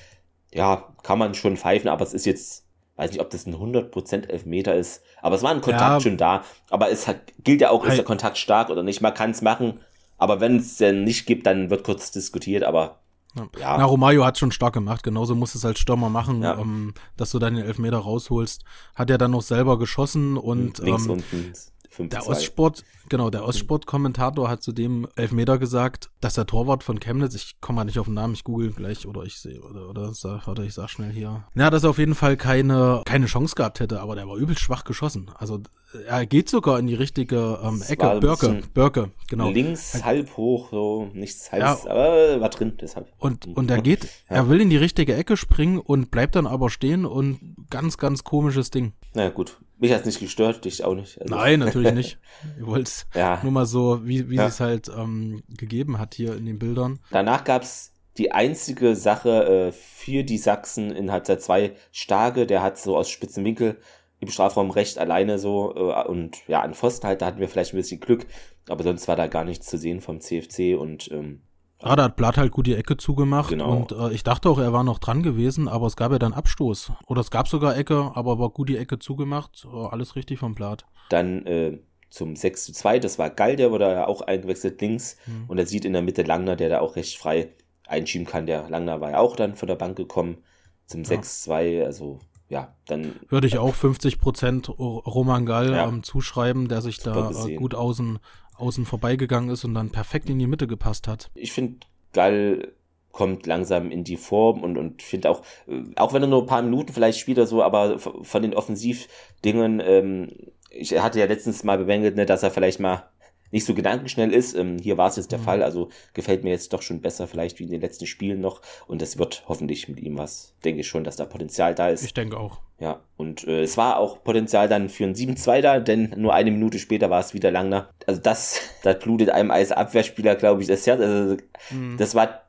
[0.53, 4.29] Ja, kann man schon pfeifen, aber es ist jetzt weiß nicht, ob das ein 100%
[4.29, 6.43] Elfmeter ist, aber es war ein Kontakt ja, schon da.
[6.69, 9.01] Aber es hat, gilt ja auch, ist der Kontakt stark oder nicht.
[9.01, 9.81] Man kann es machen,
[10.19, 13.01] aber wenn es denn nicht gibt, dann wird kurz diskutiert, aber
[13.37, 13.49] ja.
[13.59, 13.79] ja.
[13.79, 15.03] Na, Romario hat schon stark gemacht.
[15.03, 16.59] Genauso muss es als Stürmer machen, ja.
[16.59, 18.65] ähm, dass du deinen Elfmeter rausholst.
[18.95, 21.53] Hat er dann noch selber geschossen und links ähm, unten
[21.89, 27.01] 5 der Ostsport, genau, der Ostsport-Kommentator hat zu dem Elfmeter gesagt, dass der Torwart von
[27.01, 29.89] Chemnitz, ich komme mal nicht auf den Namen, ich google gleich oder ich sehe, oder,
[29.89, 30.13] oder,
[30.47, 31.45] oder ich sag schnell hier.
[31.55, 34.57] Ja, dass er auf jeden Fall keine, keine Chance gehabt hätte, aber der war übel
[34.57, 35.31] schwach geschossen.
[35.35, 35.61] Also
[36.07, 38.19] er geht sogar in die richtige ähm, Ecke.
[38.21, 39.51] Börke, Börke, genau.
[39.51, 41.79] Links halb hoch, so nichts halb, ja.
[41.91, 43.11] aber war drin, deshalb.
[43.19, 44.37] Und, und er geht, ja.
[44.37, 48.25] er will in die richtige Ecke springen und bleibt dann aber stehen und ganz, ganz
[48.25, 48.93] komisches Ding.
[49.15, 49.59] Na ja, gut.
[49.79, 51.21] Mich hat's nicht gestört, dich auch nicht.
[51.21, 52.19] Also Nein, natürlich nicht.
[52.59, 53.41] Ich wollte ja.
[53.43, 54.47] nur mal so, wie, wie ja.
[54.47, 56.99] es halt ähm, gegeben hat hier in den Bildern.
[57.11, 61.73] Danach gab's die einzige Sache äh, für die Sachsen in Halbzeit 2.
[61.93, 63.79] Starke, der hat so aus spitzen Winkel
[64.21, 67.73] im Strafraum recht alleine so äh, und ja, an Pfosten halt, da hatten wir vielleicht
[67.73, 68.27] ein bisschen Glück,
[68.69, 71.43] aber sonst war da gar nichts zu sehen vom CFC und ähm,
[71.81, 73.77] Ah, da hat Blatt halt gut die Ecke zugemacht genau.
[73.77, 76.33] und äh, ich dachte auch, er war noch dran gewesen, aber es gab ja dann
[76.33, 76.93] Abstoß.
[77.07, 79.67] Oder es gab sogar Ecke, aber war gut die Ecke zugemacht.
[79.73, 80.87] Oh, alles richtig vom Blatt.
[81.09, 81.79] Dann äh,
[82.11, 85.45] zum 6 zu 2, das war Gall, der wurde ja auch eingewechselt links mhm.
[85.47, 87.51] und er sieht in der Mitte Langner, der da auch recht frei
[87.87, 88.47] einschieben kann.
[88.47, 90.39] Der Langner war ja auch dann von der Bank gekommen
[90.87, 91.17] zum ja.
[91.17, 93.15] 6-2, also ja, dann.
[93.29, 95.87] Würde ich auch 50 Prozent Roman Gall ja.
[95.87, 98.19] ähm, zuschreiben, der sich da äh, gut außen
[98.59, 101.31] außen vorbeigegangen ist und dann perfekt in die Mitte gepasst hat.
[101.35, 101.79] Ich finde,
[102.13, 102.73] Gall
[103.13, 106.47] kommt langsam in die Form und, und finde auch, äh, auch wenn er nur ein
[106.47, 110.29] paar Minuten vielleicht spielt oder so, aber von den Offensivdingen, ähm,
[110.71, 113.09] ich hatte ja letztens mal bemängelt, ne, dass er vielleicht mal
[113.51, 114.55] nicht so gedankenschnell ist.
[114.55, 115.45] Ähm, hier war es jetzt der mhm.
[115.45, 118.61] Fall, also gefällt mir jetzt doch schon besser vielleicht wie in den letzten Spielen noch
[118.87, 120.55] und es wird hoffentlich mit ihm was.
[120.65, 122.05] Denke ich schon, dass da Potenzial da ist.
[122.05, 122.61] Ich denke auch.
[122.81, 126.53] Ja, und äh, es war auch Potenzial dann für ein 7-2 da, denn nur eine
[126.53, 127.91] Minute später war es wieder Langner.
[128.07, 131.01] Also das, da blutet einem als Abwehrspieler, glaube ich, das Herz.
[131.01, 131.37] Also
[131.71, 131.97] mhm.
[131.97, 132.43] das war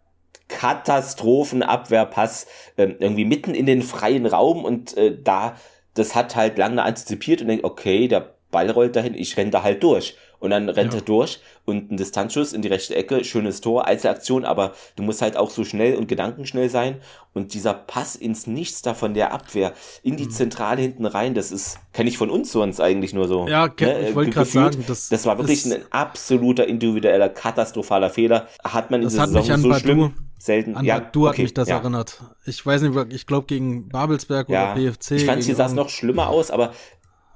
[0.49, 5.55] Katastrophenabwehrpass ähm, irgendwie mitten in den freien Raum und äh, da,
[5.93, 9.63] das hat halt Langner antizipiert und denkt, okay, der Ball rollt dahin, ich renne da
[9.63, 10.17] halt durch.
[10.39, 10.99] Und dann rennt ja.
[10.99, 15.21] er durch und ein Distanzschuss in die rechte Ecke, schönes Tor, Einzelaktion, aber du musst
[15.21, 16.97] halt auch so schnell und gedankenschnell sein.
[17.33, 20.31] Und dieser Pass ins Nichts da von der Abwehr in die mhm.
[20.31, 23.47] Zentrale hinten rein, das ist, kenne ich von uns sonst eigentlich nur so.
[23.47, 28.47] Ja, ne, ich wollte gerade sagen, das, das war wirklich ein absoluter individueller, katastrophaler Fehler.
[28.63, 30.75] Hat man in dieser Saison so Badu, schlimm selten.
[30.75, 31.77] An ja, Badu okay, hat mich das ja.
[31.77, 32.21] erinnert.
[32.45, 35.11] Ich weiß nicht, ich glaube gegen Babelsberg ja, oder BFC.
[35.11, 36.73] Ich fand, hier sah es noch schlimmer aus, aber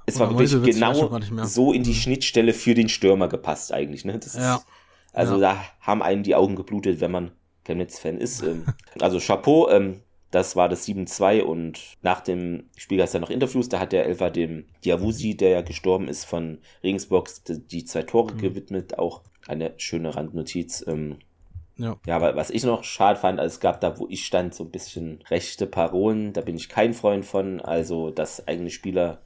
[0.06, 1.94] es war wirklich genau so in die mhm.
[1.94, 4.04] Schnittstelle für den Stürmer gepasst eigentlich.
[4.04, 4.18] Ne?
[4.18, 4.56] Das ja.
[4.56, 4.66] Ist,
[5.12, 5.40] also ja.
[5.40, 7.30] da haben einen die Augen geblutet, wenn man
[7.64, 8.42] Chemnitz-Fan ist.
[8.42, 8.66] Ähm,
[9.00, 13.30] also Chapeau, ähm, das war das 7-2 und nach dem Spiel gab es ja noch
[13.30, 18.02] Interviews, da hat der Elfer dem Diawusi, der ja gestorben ist von Regensburg, die zwei
[18.02, 18.38] Tore mhm.
[18.38, 20.84] gewidmet, auch eine schöne Randnotiz.
[20.88, 21.18] Ähm,
[21.76, 21.96] ja.
[22.06, 24.64] ja, aber was ich noch schade fand, also es gab da, wo ich stand, so
[24.64, 29.22] ein bisschen rechte Parolen, da bin ich kein Freund von, also dass eigene Spieler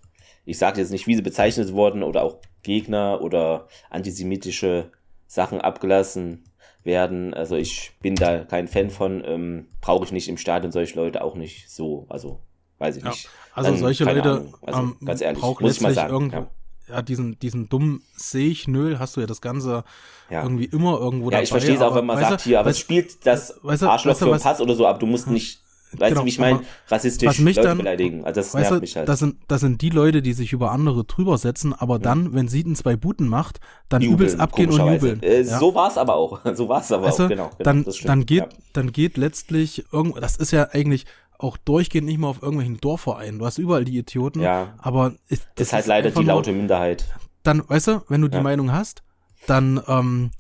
[0.49, 4.91] ich sage jetzt nicht, wie sie bezeichnet wurden oder auch Gegner oder antisemitische
[5.27, 6.45] Sachen abgelassen
[6.85, 7.35] werden.
[7.35, 11.23] Also ich bin da kein Fan von, ähm, brauche ich nicht im Stadion solche Leute
[11.23, 12.07] auch nicht so.
[12.09, 12.41] Also
[12.79, 13.29] weiß ich ja, nicht.
[13.53, 16.13] Also Dann, solche Leute, also, ähm, ganz ehrlich, muss ich mal sagen.
[16.15, 16.51] Irgendwo, ja.
[16.89, 17.03] ja.
[17.03, 19.85] diesen, diesen dummen Seechnöl hast du ja das Ganze
[20.31, 20.43] ja.
[20.43, 21.37] irgendwie immer irgendwo ja, dabei.
[21.37, 24.13] Ja, ich verstehe es auch, wenn man sagt, hier, aber es spielt das weißt, Arschloch
[24.13, 25.61] weißt, für einen Pass oder so, aber du musst nicht
[25.93, 26.61] Weißt genau, du, wie ich meine?
[26.89, 28.25] Rassistisch was mich Leute dann, beleidigen.
[28.25, 29.09] Also das nervt du, mich halt.
[29.09, 32.01] Das sind, das sind die Leute, die sich über andere drüber setzen, aber ja.
[32.01, 35.23] dann, wenn Sieden zwei Buten macht, dann jubeln, übelst abgehen und jubeln.
[35.23, 35.59] Äh, ja.
[35.59, 36.41] So war's aber auch.
[36.59, 37.51] So war's aber weißt auch, genau.
[37.57, 38.49] genau dann, dann geht, ja.
[38.73, 41.07] dann geht letztlich irgend, das ist ja eigentlich
[41.39, 43.39] auch durchgehend nicht mehr auf irgendwelchen Dorfvereinen.
[43.39, 44.41] Du hast überall die Idioten.
[44.41, 44.75] Ja.
[44.79, 47.07] Aber ist, das ist halt leider die laute Minderheit.
[47.45, 49.03] Dann, weißt du, wenn du die Meinung hast,
[49.47, 50.31] dann, ähm,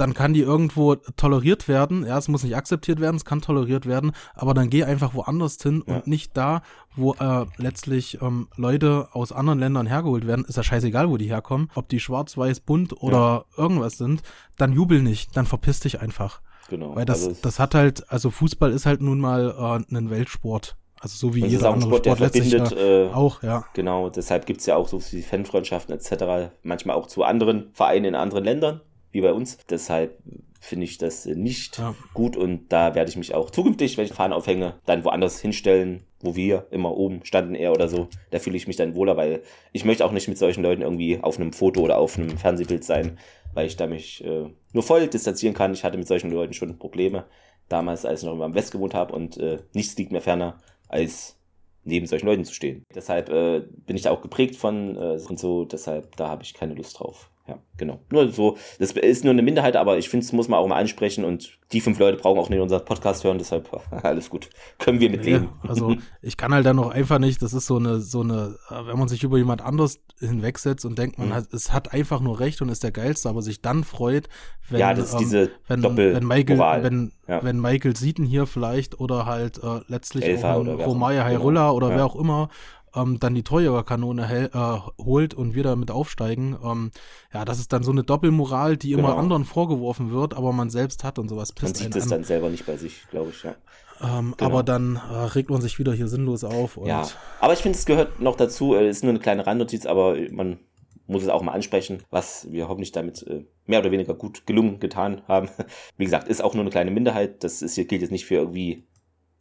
[0.00, 2.06] dann kann die irgendwo toleriert werden.
[2.06, 5.58] Ja, es muss nicht akzeptiert werden, es kann toleriert werden, aber dann geh einfach woanders
[5.62, 5.96] hin ja.
[5.96, 6.62] und nicht da,
[6.96, 10.44] wo äh, letztlich ähm, Leute aus anderen Ländern hergeholt werden.
[10.46, 13.62] Ist ja scheißegal, wo die herkommen, ob die schwarz, weiß, bunt oder ja.
[13.62, 14.22] irgendwas sind.
[14.56, 16.40] Dann jubel nicht, dann verpiss dich einfach.
[16.70, 16.96] Genau.
[16.96, 19.54] Weil das, also das hat halt, also Fußball ist halt nun mal
[19.90, 20.76] äh, ein Weltsport.
[21.00, 23.64] Also so wie jeder andere Sport, Sport letztlich verbindet, äh, auch, ja.
[23.72, 26.52] Genau, deshalb gibt's ja auch so wie Fanfreundschaften etc.
[26.62, 28.80] Manchmal auch zu anderen Vereinen in anderen Ländern
[29.12, 29.58] wie bei uns.
[29.68, 30.18] Deshalb
[30.60, 31.94] finde ich das nicht ja.
[32.12, 36.04] gut und da werde ich mich auch zukünftig, wenn ich Fahnen aufhänge, dann woanders hinstellen,
[36.20, 38.08] wo wir immer oben standen eher oder so.
[38.30, 39.42] Da fühle ich mich dann wohler, weil
[39.72, 42.84] ich möchte auch nicht mit solchen Leuten irgendwie auf einem Foto oder auf einem Fernsehbild
[42.84, 43.18] sein,
[43.54, 45.72] weil ich da mich äh, nur voll distanzieren kann.
[45.72, 47.24] Ich hatte mit solchen Leuten schon Probleme
[47.70, 50.58] damals, als ich noch immer am West gewohnt habe und äh, nichts liegt mir ferner,
[50.88, 51.38] als
[51.84, 52.84] neben solchen Leuten zu stehen.
[52.94, 56.52] Deshalb äh, bin ich da auch geprägt von äh, und so, deshalb da habe ich
[56.52, 57.30] keine Lust drauf.
[57.50, 57.98] Ja, genau.
[58.10, 60.78] Nur so, das ist nur eine Minderheit, aber ich finde, es muss man auch mal
[60.78, 63.68] ansprechen und die fünf Leute brauchen auch nicht unseren Podcast hören, deshalb
[64.04, 64.50] alles gut.
[64.78, 65.48] Können wir mit leben.
[65.64, 68.56] Ja, also ich kann halt dann noch einfach nicht, das ist so eine, so eine,
[68.68, 71.34] wenn man sich über jemand anders hinwegsetzt und denkt, man mhm.
[71.34, 74.28] hat, es hat einfach nur recht und ist der Geilste, aber sich dann freut,
[74.68, 77.42] wenn, ja, das ist diese ähm, wenn, Doppel wenn Michael, wenn, ja.
[77.42, 81.74] wenn Michael Seaton hier vielleicht oder halt äh, letztlich Elfer auch Romaya Hairulla genau.
[81.74, 81.96] oder ja.
[81.96, 82.48] wer auch immer
[82.94, 86.56] ähm, dann die Torjägerkanone äh, holt und wir damit aufsteigen.
[86.64, 86.90] Ähm,
[87.32, 89.08] ja, das ist dann so eine Doppelmoral, die genau.
[89.08, 91.52] immer anderen vorgeworfen wird, aber man selbst hat und sowas.
[91.60, 93.54] Man sieht es dann selber nicht bei sich, glaube ich, ja.
[94.02, 94.50] Ähm, genau.
[94.50, 96.78] Aber dann äh, regt man sich wieder hier sinnlos auf.
[96.84, 97.06] ja,
[97.40, 100.16] aber ich finde, es gehört noch dazu, es äh, ist nur eine kleine Randnotiz, aber
[100.30, 100.58] man
[101.06, 104.78] muss es auch mal ansprechen, was wir hoffentlich damit äh, mehr oder weniger gut gelungen
[104.78, 105.48] getan haben.
[105.96, 107.42] Wie gesagt, ist auch nur eine kleine Minderheit.
[107.44, 108.86] Das ist hier gilt jetzt nicht für irgendwie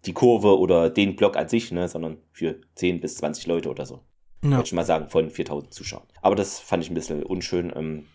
[0.06, 3.86] die Kurve oder den Block an sich, ne, sondern für 10 bis 20 Leute oder
[3.86, 4.02] so.
[4.44, 4.52] Ja.
[4.52, 6.08] Würde ich mal sagen, von 4000 Zuschauern.
[6.22, 7.74] Aber das fand ich ein bisschen unschön.
[7.76, 8.06] Ähm,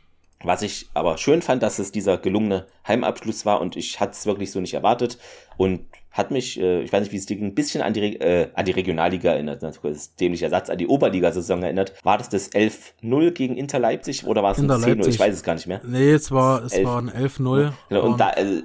[0.43, 4.27] was ich aber schön fand, dass es dieser gelungene Heimabschluss war und ich hatte es
[4.27, 5.19] wirklich so nicht erwartet
[5.57, 8.21] und hat mich, äh, ich weiß nicht, wie es dir ging, ein bisschen an die,
[8.21, 9.63] äh, an die Regionalliga erinnert.
[9.63, 11.95] Das ist dämlicher Satz, an die Oberliga-Saison erinnert.
[12.05, 15.09] War das das 11-0 gegen Inter Leipzig oder war es ein 10-0?
[15.09, 15.81] Ich weiß es gar nicht mehr.
[15.85, 17.73] Nee, es war, es 11, war ein 11-0.
[17.89, 18.63] Genau, und da, äh,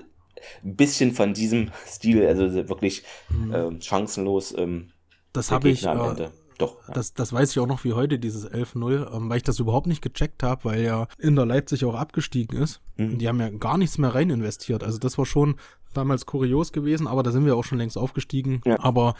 [0.63, 3.54] ein bisschen von diesem Stil, also wirklich mhm.
[3.54, 4.56] äh, chancenlos.
[4.58, 4.91] Ähm,
[5.34, 5.88] das habe ich.
[5.88, 6.32] Am Ende.
[6.60, 6.75] Doch.
[6.88, 6.93] Ja.
[6.93, 9.88] Das, das weiß ich auch noch wie heute, dieses 11-0, ähm, weil ich das überhaupt
[9.88, 12.82] nicht gecheckt habe, weil ja in der Leipzig auch abgestiegen ist.
[12.97, 13.17] Mhm.
[13.17, 14.84] Die haben ja gar nichts mehr rein investiert.
[14.84, 15.56] Also das war schon
[15.93, 18.62] damals kurios gewesen, aber da sind wir auch schon längst aufgestiegen.
[18.65, 18.78] Ja.
[18.80, 19.15] Aber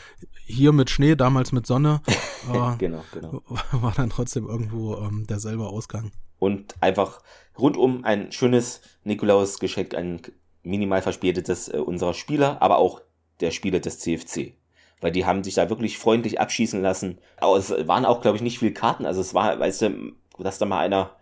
[0.46, 2.02] hier mit Schnee, damals mit Sonne,
[2.54, 3.42] äh, genau, genau.
[3.72, 6.12] war dann trotzdem irgendwo ähm, derselbe Ausgang.
[6.40, 7.22] Und einfach
[7.58, 10.22] rundum ein schönes Nikolaus-Geschenk, ein
[10.64, 13.02] minimal verspätetes äh, unserer Spieler, aber auch
[13.40, 14.54] der Spieler des CFC.
[15.02, 17.20] Weil die haben sich da wirklich freundlich abschießen lassen.
[17.38, 19.06] Aber es waren auch, glaube ich, nicht viele Karten.
[19.06, 21.16] Also es war, weißt du, dass da mal einer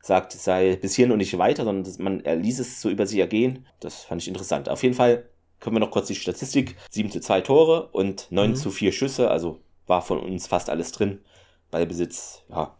[0.00, 3.66] sagt, sei bis hierhin und nicht weiter, sondern man ließ es so über sich ergehen.
[3.80, 4.68] Das fand ich interessant.
[4.68, 5.24] Auf jeden Fall
[5.60, 6.76] können wir noch kurz die Statistik.
[6.90, 8.54] 7 zu 2 Tore und 9 mhm.
[8.54, 11.20] zu 4 Schüsse, also war von uns fast alles drin.
[11.70, 12.76] Ballbesitz, ja,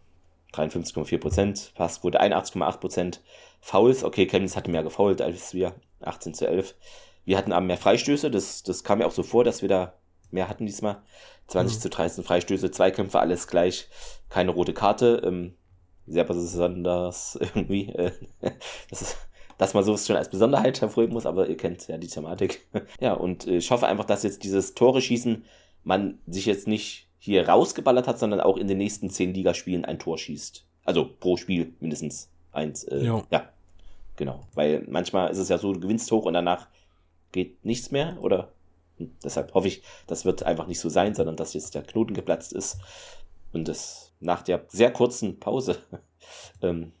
[0.53, 3.21] 53,4 Prozent, Pass wurde 81,8 Prozent.
[3.59, 5.73] Fouls, okay, Chemnitz hatte mehr gefoult als wir,
[6.07, 6.75] 18 zu 11.
[7.25, 9.93] Wir hatten aber mehr Freistöße, das, das kam mir auch so vor, dass wir da
[10.31, 11.01] mehr hatten diesmal.
[11.47, 11.81] 20 mhm.
[11.81, 13.87] zu 13 Freistöße, Zweikämpfe, alles gleich,
[14.29, 15.21] keine rote Karte.
[15.25, 15.55] Ähm,
[16.07, 18.11] sehr besonders irgendwie, äh,
[18.89, 19.17] das ist,
[19.57, 22.67] dass man sowas schon als Besonderheit hervorheben muss, aber ihr kennt ja die Thematik.
[22.99, 25.43] ja, und äh, ich hoffe einfach, dass jetzt dieses Tore schießen
[25.83, 29.99] man sich jetzt nicht hier rausgeballert hat, sondern auch in den nächsten zehn Ligaspielen ein
[29.99, 30.65] Tor schießt.
[30.83, 32.83] Also pro Spiel mindestens eins.
[32.83, 33.49] Äh, ja.
[34.15, 34.41] Genau.
[34.53, 36.67] Weil manchmal ist es ja so, du gewinnst hoch und danach
[37.31, 38.51] geht nichts mehr oder
[39.23, 42.53] deshalb hoffe ich, das wird einfach nicht so sein, sondern dass jetzt der Knoten geplatzt
[42.53, 42.77] ist
[43.51, 45.77] und es nach der sehr kurzen Pause
[46.61, 46.93] ähm,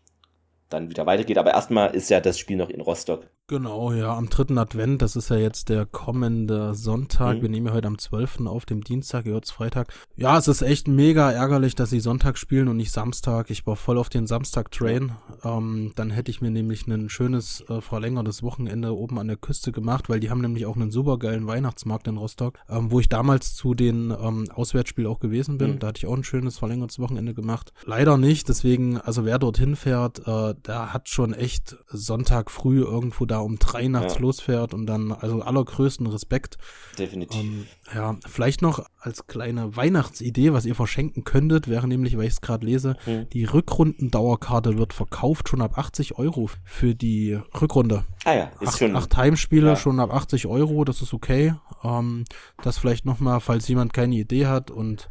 [0.69, 1.37] dann wieder weitergeht.
[1.37, 3.27] Aber erstmal ist ja das Spiel noch in Rostock.
[3.47, 7.37] Genau, ja, am dritten Advent, das ist ja jetzt der kommende Sonntag.
[7.37, 7.41] Mhm.
[7.43, 8.47] Wir nehmen ja heute am 12.
[8.47, 9.93] auf dem Dienstag, jetzt Freitag.
[10.15, 13.51] Ja, es ist echt mega ärgerlich, dass sie Sonntag spielen und nicht Samstag.
[13.51, 15.11] Ich war voll auf den Samstag-Train.
[15.43, 19.71] Ähm, dann hätte ich mir nämlich ein schönes äh, verlängertes Wochenende oben an der Küste
[19.71, 23.53] gemacht, weil die haben nämlich auch einen supergeilen Weihnachtsmarkt in Rostock, ähm, wo ich damals
[23.53, 25.73] zu den ähm, Auswärtsspiel auch gewesen bin.
[25.73, 25.79] Mhm.
[25.79, 27.73] Da hatte ich auch ein schönes verlängertes Wochenende gemacht.
[27.85, 33.27] Leider nicht, deswegen, also wer dorthin fährt, äh, der hat schon echt Sonntag früh irgendwo
[33.27, 34.19] da da um drei nachts ja.
[34.21, 36.57] losfährt und dann, also allergrößten Respekt.
[36.97, 37.41] Definitiv.
[37.41, 42.33] Ähm, ja, vielleicht noch als kleine Weihnachtsidee, was ihr verschenken könntet, wäre nämlich, weil ich
[42.33, 43.29] es gerade lese, hm.
[43.29, 48.05] die Rückrundendauerkarte wird verkauft schon ab 80 Euro für die Rückrunde.
[48.23, 48.95] Ah ja, ist acht, schon.
[48.95, 49.75] Acht Heimspiele ja.
[49.75, 51.53] schon ab 80 Euro, das ist okay.
[51.83, 52.23] Ähm,
[52.63, 55.09] das vielleicht nochmal, falls jemand keine Idee hat und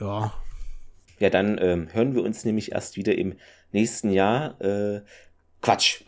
[0.00, 0.32] ja.
[1.18, 3.34] Ja, dann ähm, hören wir uns nämlich erst wieder im
[3.72, 4.60] nächsten Jahr.
[4.60, 5.00] Äh,
[5.62, 6.02] Quatsch.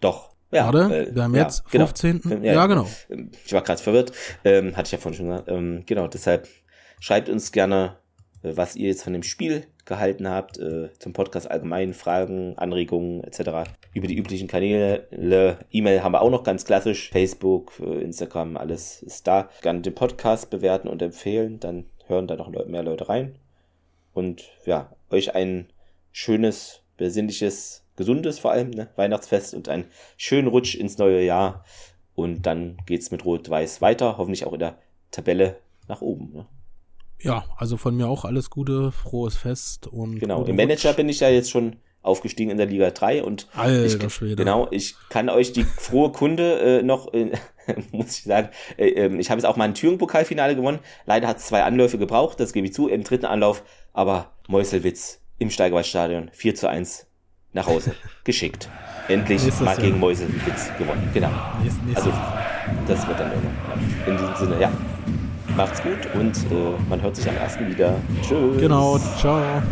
[0.00, 2.20] Doch, Ja, Warte, äh, wir haben ja, jetzt 15.
[2.20, 2.44] Genau.
[2.44, 2.86] Ja, ja, genau.
[3.08, 4.12] Ähm, ich war gerade verwirrt.
[4.44, 5.48] Ähm, hatte ich ja vorhin schon gesagt.
[5.48, 6.48] Ähm, genau, deshalb
[6.98, 7.96] schreibt uns gerne,
[8.42, 13.22] äh, was ihr jetzt von dem Spiel gehalten habt, äh, zum Podcast allgemein, Fragen, Anregungen
[13.24, 13.70] etc.
[13.94, 15.58] Über die üblichen Kanäle.
[15.70, 17.10] E-Mail haben wir auch noch ganz klassisch.
[17.10, 19.48] Facebook, äh, Instagram, alles ist da.
[19.62, 23.36] Gerne den Podcast bewerten und empfehlen, dann hören da noch mehr Leute rein.
[24.12, 25.66] Und ja, euch ein
[26.12, 28.88] schönes, besinnliches gesundes vor allem, ne?
[28.96, 31.64] Weihnachtsfest und einen schönen Rutsch ins neue Jahr.
[32.14, 34.78] Und dann geht's mit Rot-Weiß weiter, hoffentlich auch in der
[35.10, 35.56] Tabelle
[35.88, 36.32] nach oben.
[36.32, 36.46] Ne?
[37.20, 40.18] Ja, also von mir auch alles Gute, frohes Fest und.
[40.18, 40.96] Genau, im Manager Rutsch.
[40.96, 44.36] bin ich ja jetzt schon aufgestiegen in der Liga 3 und Alter ich, Schwede.
[44.36, 47.32] genau, ich kann euch die frohe Kunde äh, noch, äh,
[47.92, 48.48] muss ich sagen,
[48.78, 50.78] äh, ähm, ich habe jetzt auch mal ein Thüringen-Pokalfinale gewonnen.
[51.04, 55.20] Leider hat es zwei Anläufe gebraucht, das gebe ich zu, im dritten Anlauf, aber Meuselwitz
[55.38, 57.06] im Steigerwaldstadion 4 zu 1
[57.52, 58.68] nach Hause geschickt.
[59.08, 61.08] Endlich mal gegen Mäuselwitz gewonnen.
[61.12, 61.30] Genau.
[61.94, 62.12] also,
[62.86, 64.06] das wird dann immer.
[64.06, 64.70] In diesem Sinne, ja.
[65.56, 67.96] Macht's gut und äh, man hört sich am ersten wieder.
[68.22, 68.60] Tschüss.
[68.60, 69.62] Genau, ciao.